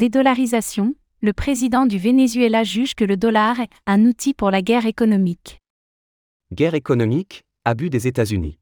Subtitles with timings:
[0.00, 4.86] Dédollarisation, le président du Venezuela juge que le dollar est un outil pour la guerre
[4.86, 5.60] économique.
[6.54, 8.58] Guerre économique, abus des États-Unis.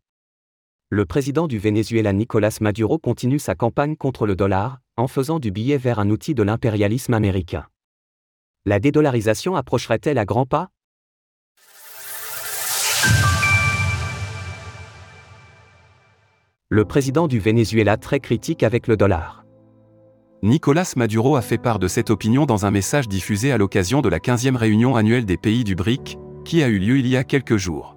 [0.90, 5.53] Le président du Venezuela Nicolas Maduro continue sa campagne contre le dollar, en faisant du
[5.53, 7.69] billet vers un outil de l'impérialisme américain.
[8.65, 10.71] La dédollarisation approcherait-elle à grands pas?
[16.69, 19.45] Le président du Venezuela très critique avec le dollar.
[20.43, 24.09] Nicolas Maduro a fait part de cette opinion dans un message diffusé à l'occasion de
[24.09, 27.24] la 15e réunion annuelle des pays du BRIC, qui a eu lieu il y a
[27.24, 27.96] quelques jours.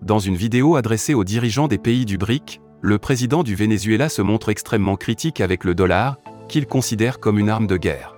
[0.00, 4.22] Dans une vidéo adressée aux dirigeants des pays du BRIC, le président du Venezuela se
[4.22, 6.16] montre extrêmement critique avec le dollar,
[6.48, 8.14] qu'il considère comme une arme de guerre.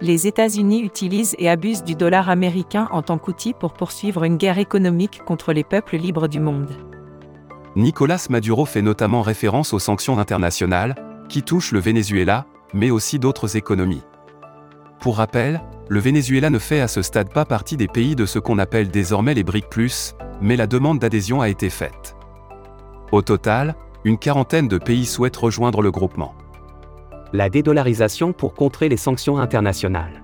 [0.00, 4.58] Les États-Unis utilisent et abusent du dollar américain en tant qu'outil pour poursuivre une guerre
[4.58, 6.70] économique contre les peuples libres du monde.
[7.74, 10.94] Nicolas Maduro fait notamment référence aux sanctions internationales,
[11.30, 12.44] qui touche le Venezuela,
[12.74, 14.02] mais aussi d'autres économies.
[15.00, 18.38] Pour rappel, le Venezuela ne fait à ce stade pas partie des pays de ce
[18.38, 19.64] qu'on appelle désormais les BRIC⁇
[20.42, 22.16] mais la demande d'adhésion a été faite.
[23.12, 26.34] Au total, une quarantaine de pays souhaitent rejoindre le groupement.
[27.32, 30.22] La dédollarisation pour contrer les sanctions internationales.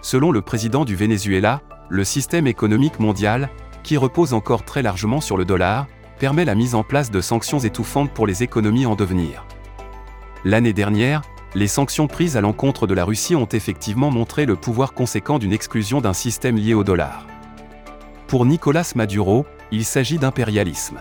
[0.00, 3.50] Selon le président du Venezuela, le système économique mondial,
[3.82, 5.86] qui repose encore très largement sur le dollar,
[6.18, 9.44] permet la mise en place de sanctions étouffantes pour les économies en devenir.
[10.44, 11.22] L'année dernière,
[11.54, 15.52] les sanctions prises à l'encontre de la Russie ont effectivement montré le pouvoir conséquent d'une
[15.52, 17.26] exclusion d'un système lié au dollar.
[18.26, 20.98] Pour Nicolas Maduro, il s'agit d'impérialisme.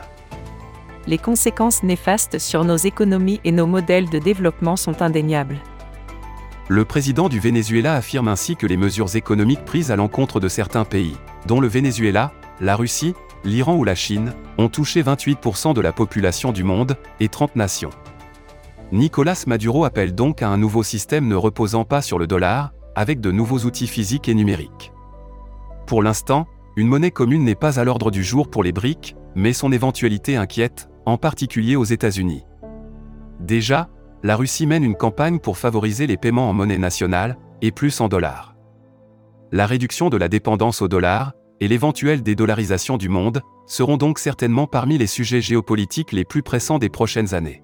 [1.07, 5.57] Les conséquences néfastes sur nos économies et nos modèles de développement sont indéniables.
[6.67, 10.85] Le président du Venezuela affirme ainsi que les mesures économiques prises à l'encontre de certains
[10.85, 15.91] pays, dont le Venezuela, la Russie, l'Iran ou la Chine, ont touché 28% de la
[15.91, 17.89] population du monde et 30 nations.
[18.91, 23.21] Nicolas Maduro appelle donc à un nouveau système ne reposant pas sur le dollar, avec
[23.21, 24.91] de nouveaux outils physiques et numériques.
[25.87, 29.53] Pour l'instant, une monnaie commune n'est pas à l'ordre du jour pour les BRICS, mais
[29.53, 32.43] son éventualité inquiète, en particulier aux États-Unis.
[33.39, 33.89] Déjà,
[34.23, 38.09] la Russie mène une campagne pour favoriser les paiements en monnaie nationale, et plus en
[38.09, 38.55] dollars.
[39.53, 41.31] La réduction de la dépendance au dollar,
[41.61, 46.79] et l'éventuelle dédollarisation du monde, seront donc certainement parmi les sujets géopolitiques les plus pressants
[46.79, 47.63] des prochaines années.